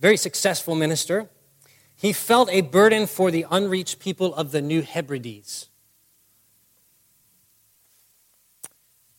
[0.00, 1.30] very successful minister.
[1.94, 5.68] He felt a burden for the unreached people of the New Hebrides.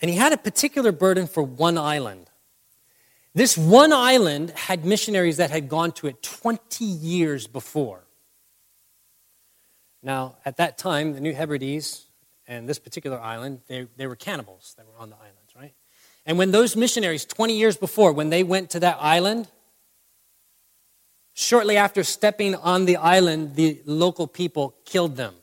[0.01, 2.29] And he had a particular burden for one island.
[3.33, 8.03] This one island had missionaries that had gone to it 20 years before.
[10.01, 12.07] Now, at that time, the New Hebrides
[12.47, 15.73] and this particular island, they, they were cannibals that were on the islands, right?
[16.25, 19.47] And when those missionaries, 20 years before, when they went to that island,
[21.33, 25.33] shortly after stepping on the island, the local people killed them.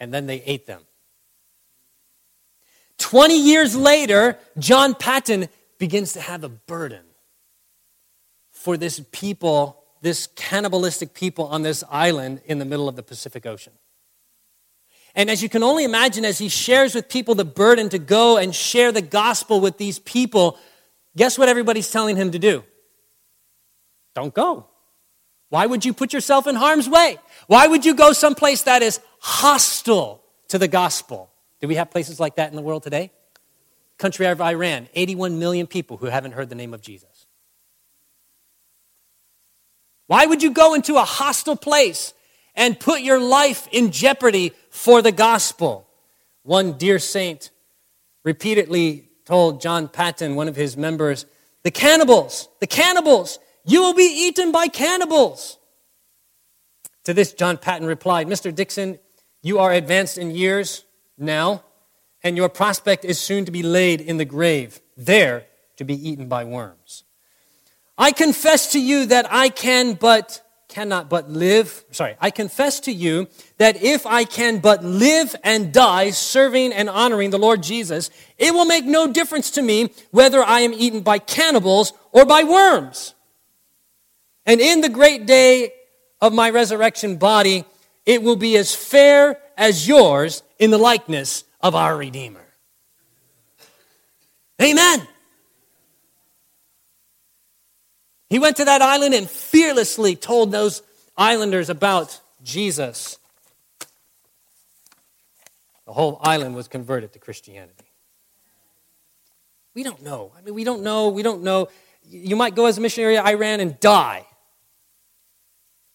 [0.00, 0.82] And then they ate them.
[2.98, 7.02] 20 years later, John Paton begins to have a burden
[8.50, 13.46] for this people this cannibalistic people on this island in the middle of the Pacific
[13.46, 13.72] Ocean.
[15.14, 18.36] And as you can only imagine, as he shares with people the burden to go
[18.36, 20.58] and share the gospel with these people,
[21.16, 22.64] guess what everybody's telling him to do?
[24.14, 24.66] Don't go.
[25.50, 27.18] Why would you put yourself in harm's way?
[27.46, 31.30] Why would you go someplace that is hostile to the gospel?
[31.60, 33.12] Do we have places like that in the world today?
[33.98, 37.11] Country of Iran, 81 million people who haven't heard the name of Jesus.
[40.06, 42.12] Why would you go into a hostile place
[42.54, 45.86] and put your life in jeopardy for the gospel?
[46.42, 47.50] One dear saint
[48.24, 51.26] repeatedly told John Paton, one of his members,
[51.62, 55.58] the cannibals, the cannibals, you will be eaten by cannibals.
[57.04, 58.54] To this, John Paton replied, Mr.
[58.54, 58.98] Dixon,
[59.42, 60.84] you are advanced in years
[61.18, 61.64] now,
[62.22, 65.46] and your prospect is soon to be laid in the grave, there
[65.76, 67.04] to be eaten by worms.
[67.96, 71.84] I confess to you that I can but cannot but live.
[71.90, 73.28] Sorry, I confess to you
[73.58, 78.54] that if I can but live and die serving and honoring the Lord Jesus, it
[78.54, 83.14] will make no difference to me whether I am eaten by cannibals or by worms.
[84.46, 85.72] And in the great day
[86.20, 87.64] of my resurrection body,
[88.06, 92.46] it will be as fair as yours in the likeness of our Redeemer.
[94.60, 95.06] Amen.
[98.32, 100.82] He went to that island and fearlessly told those
[101.18, 103.18] islanders about Jesus.
[105.84, 107.84] The whole island was converted to Christianity.
[109.74, 110.32] We don't know.
[110.34, 111.10] I mean, we don't know.
[111.10, 111.68] We don't know.
[112.08, 114.24] You might go as a missionary to Iran and die.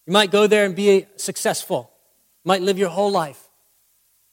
[0.06, 1.90] You might go there and be successful.
[2.46, 3.50] You might live your whole life.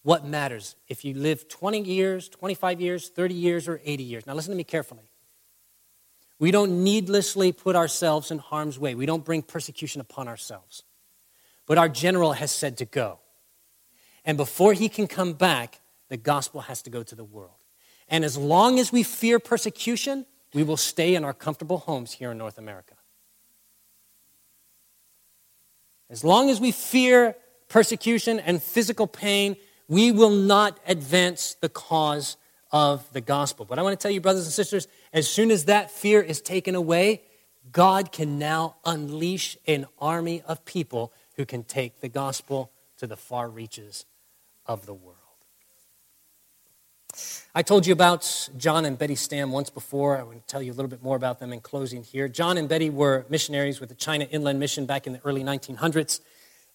[0.03, 4.27] What matters if you live 20 years, 25 years, 30 years, or 80 years?
[4.27, 5.09] Now, listen to me carefully.
[6.39, 8.95] We don't needlessly put ourselves in harm's way.
[8.95, 10.83] We don't bring persecution upon ourselves.
[11.67, 13.21] But our general has said to go.
[14.25, 17.65] And before he can come back, the gospel has to go to the world.
[18.09, 22.33] And as long as we fear persecution, we will stay in our comfortable homes here
[22.33, 22.95] in North America.
[26.11, 27.37] As long as we fear
[27.69, 29.57] persecution and physical pain,
[29.89, 32.37] we will not advance the cause
[32.71, 33.65] of the gospel.
[33.65, 36.41] But I want to tell you, brothers and sisters, as soon as that fear is
[36.41, 37.23] taken away,
[37.71, 43.17] God can now unleash an army of people who can take the gospel to the
[43.17, 44.05] far reaches
[44.67, 45.19] of the world.
[47.55, 50.19] I told you about John and Betty Stam once before.
[50.19, 52.27] I want to tell you a little bit more about them in closing here.
[52.27, 56.21] John and Betty were missionaries with the China Inland Mission back in the early 1900s.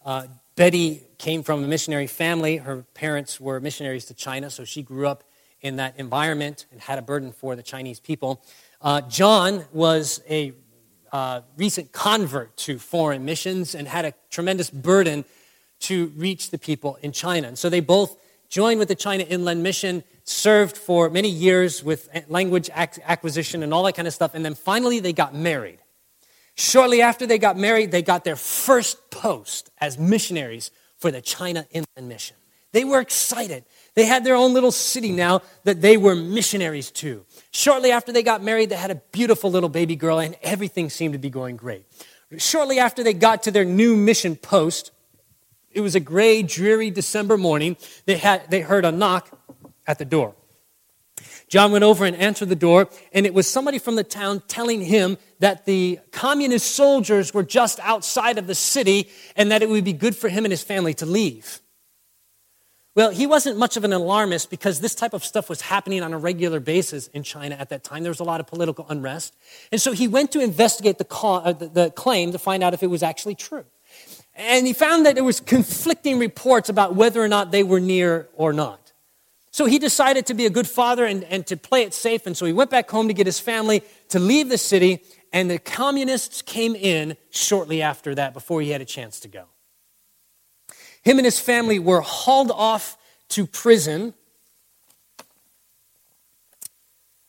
[0.05, 2.55] Uh, Betty came from a missionary family.
[2.55, 5.25] Her parents were missionaries to China, so she grew up
[5.61, 8.43] in that environment and had a burden for the Chinese people.
[8.81, 10.53] Uh, John was a
[11.11, 15.25] uh, recent convert to foreign missions and had a tremendous burden
[15.81, 17.47] to reach the people in China.
[17.47, 18.17] And so they both
[18.49, 23.83] joined with the China Inland Mission, served for many years with language acquisition and all
[23.83, 25.79] that kind of stuff, and then finally they got married.
[26.55, 31.65] Shortly after they got married, they got their first post as missionaries for the China
[31.71, 32.35] Inland Mission.
[32.71, 33.63] They were excited.
[33.99, 37.25] They had their own little city now that they were missionaries to.
[37.51, 41.11] Shortly after they got married, they had a beautiful little baby girl, and everything seemed
[41.15, 41.85] to be going great.
[42.37, 44.91] Shortly after they got to their new mission post,
[45.71, 47.75] it was a gray, dreary December morning.
[48.05, 49.37] They, had, they heard a knock
[49.85, 50.33] at the door.
[51.49, 54.79] John went over and answered the door, and it was somebody from the town telling
[54.79, 59.83] him that the communist soldiers were just outside of the city and that it would
[59.83, 61.59] be good for him and his family to leave.
[62.95, 66.11] Well, he wasn't much of an alarmist because this type of stuff was happening on
[66.11, 68.03] a regular basis in China at that time.
[68.03, 69.35] There was a lot of political unrest.
[69.71, 72.73] And so he went to investigate the, call, uh, the, the claim to find out
[72.73, 73.65] if it was actually true.
[74.35, 78.27] And he found that there was conflicting reports about whether or not they were near
[78.35, 78.91] or not.
[79.51, 82.25] So he decided to be a good father and, and to play it safe.
[82.25, 85.03] And so he went back home to get his family to leave the city.
[85.33, 89.45] And the communists came in shortly after that before he had a chance to go.
[91.03, 92.97] Him and his family were hauled off
[93.29, 94.13] to prison.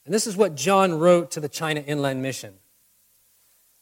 [0.05, 2.55] And this is what John wrote to the China Inland Mission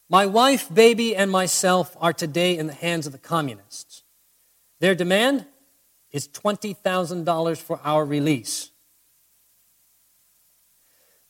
[0.09, 4.03] My wife, baby, and myself are today in the hands of the communists.
[4.79, 5.45] Their demand
[6.11, 8.71] is $20,000 for our release.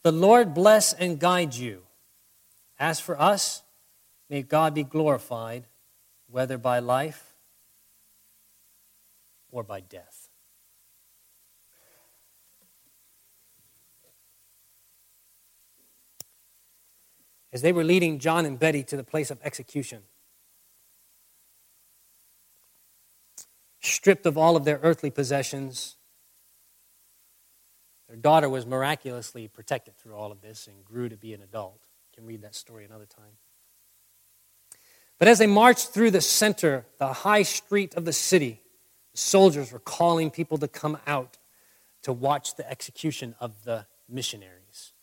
[0.04, 1.84] The Lord bless and guide you.
[2.80, 3.64] As for us,
[4.30, 5.66] may God be glorified,
[6.30, 7.29] whether by life
[9.52, 10.30] or by death.
[17.52, 20.04] As they were leading John and Betty to the place of execution,
[23.80, 25.96] stripped of all of their earthly possessions.
[28.08, 31.80] Their daughter was miraculously protected through all of this and grew to be an adult.
[32.12, 33.38] You can read that story another time.
[35.18, 38.62] But as they marched through the center, the high street of the city,
[39.20, 41.38] soldiers were calling people to come out
[42.04, 44.94] to watch the execution of the missionaries.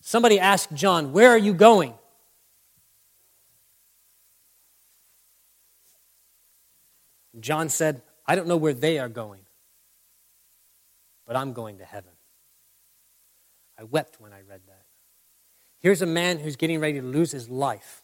[0.00, 1.94] Somebody asked John, Where are you going?
[7.40, 9.40] John said, I don't know where they are going,
[11.26, 12.12] but I'm going to heaven.
[13.76, 14.84] I wept when I read that.
[15.80, 18.03] Here's a man who's getting ready to lose his life.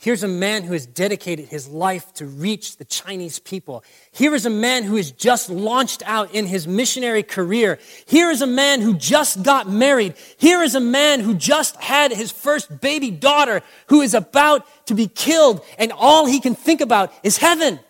[0.00, 3.82] Here's a man who has dedicated his life to reach the Chinese people.
[4.12, 7.80] Here is a man who has just launched out in his missionary career.
[8.06, 10.14] Here is a man who just got married.
[10.36, 14.94] Here is a man who just had his first baby daughter who is about to
[14.94, 17.80] be killed, and all he can think about is heaven.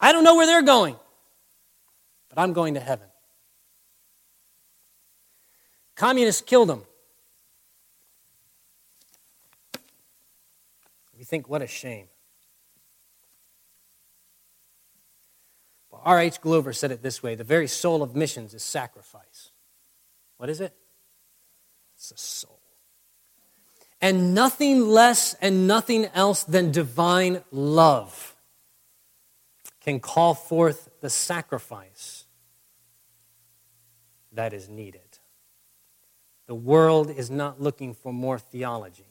[0.00, 0.96] I don't know where they're going,
[2.30, 3.08] but I'm going to heaven.
[5.94, 6.84] Communists killed him.
[11.28, 12.08] Think, what a shame.
[15.90, 16.40] Well, R.H.
[16.40, 19.50] Glover said it this way the very soul of missions is sacrifice.
[20.38, 20.74] What is it?
[21.96, 22.60] It's a soul.
[24.00, 28.36] And nothing less and nothing else than divine love
[29.80, 32.24] can call forth the sacrifice
[34.32, 35.18] that is needed.
[36.46, 39.07] The world is not looking for more theology.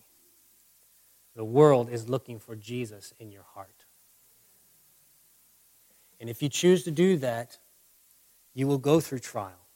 [1.38, 3.86] The world is looking for Jesus in your heart.
[6.20, 7.60] And if you choose to do that,
[8.56, 9.68] you will go through trial.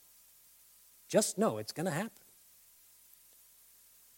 [1.07, 2.09] Just know it's going to happen.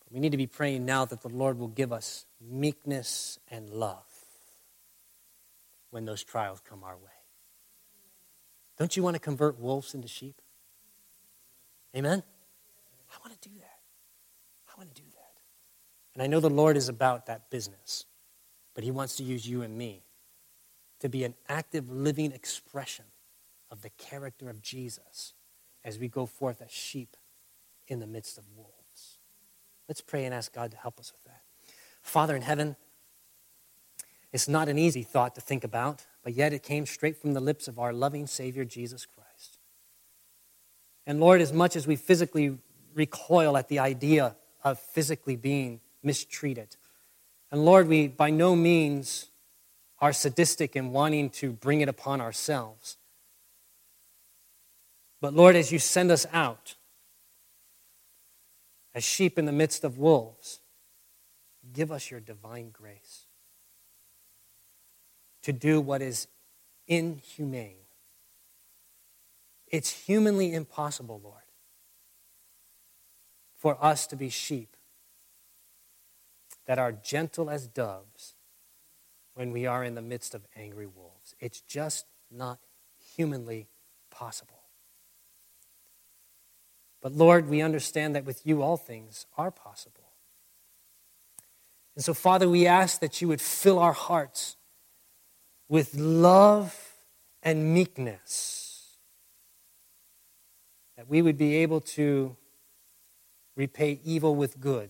[0.09, 4.05] We need to be praying now that the Lord will give us meekness and love
[5.89, 7.11] when those trials come our way.
[8.79, 10.41] Don't you want to convert wolves into sheep?
[11.93, 12.23] Amen?
[13.11, 13.79] I want to do that.
[14.69, 15.12] I want to do that.
[16.13, 18.05] And I know the Lord is about that business,
[18.75, 20.03] but He wants to use you and me
[20.99, 23.05] to be an active, living expression
[23.71, 25.33] of the character of Jesus
[25.83, 27.17] as we go forth as sheep
[27.87, 29.17] in the midst of wolves.
[29.87, 31.41] Let's pray and ask God to help us with that.
[32.01, 32.75] Father in heaven,
[34.31, 37.39] it's not an easy thought to think about, but yet it came straight from the
[37.39, 39.57] lips of our loving Savior, Jesus Christ.
[41.05, 42.57] And Lord, as much as we physically
[42.93, 46.75] recoil at the idea of physically being mistreated,
[47.51, 49.29] and Lord, we by no means
[49.99, 52.97] are sadistic in wanting to bring it upon ourselves.
[55.21, 56.75] But Lord, as you send us out
[58.93, 60.59] as sheep in the midst of wolves,
[61.71, 63.27] give us your divine grace
[65.43, 66.27] to do what is
[66.87, 67.75] inhumane.
[69.67, 71.43] It's humanly impossible, Lord,
[73.55, 74.75] for us to be sheep
[76.65, 78.35] that are gentle as doves
[79.33, 81.35] when we are in the midst of angry wolves.
[81.39, 82.59] It's just not
[83.15, 83.67] humanly
[84.09, 84.61] possible.
[87.01, 90.11] But Lord, we understand that with you all things are possible.
[91.95, 94.55] And so, Father, we ask that you would fill our hearts
[95.67, 96.75] with love
[97.43, 98.97] and meekness,
[100.95, 102.35] that we would be able to
[103.55, 104.89] repay evil with good,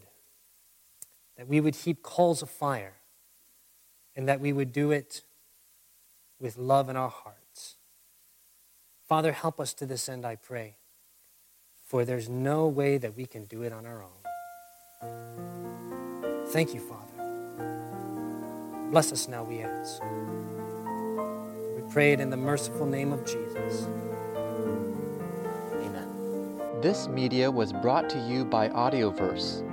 [1.43, 2.93] that we would heap coals of fire,
[4.15, 5.23] and that we would do it
[6.39, 7.75] with love in our hearts.
[9.09, 10.77] Father, help us to this end, I pray,
[11.85, 14.05] for there's no way that we can do it on our
[15.01, 16.45] own.
[16.47, 17.11] Thank you, Father.
[18.89, 20.01] Bless us now, we ask.
[21.75, 23.85] We pray it in the merciful name of Jesus.
[25.81, 26.07] Amen.
[26.81, 29.72] This media was brought to you by Audioverse,